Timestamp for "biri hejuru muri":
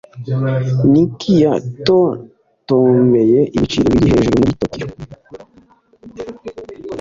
3.93-4.59